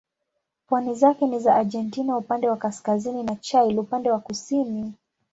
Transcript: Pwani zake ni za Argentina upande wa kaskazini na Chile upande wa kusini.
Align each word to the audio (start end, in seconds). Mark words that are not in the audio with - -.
Pwani 0.67 0.93
zake 0.95 1.27
ni 1.27 1.39
za 1.39 1.55
Argentina 1.55 2.17
upande 2.17 2.49
wa 2.49 2.57
kaskazini 2.57 3.23
na 3.23 3.35
Chile 3.35 3.77
upande 3.79 4.11
wa 4.11 4.19
kusini. 4.19 4.93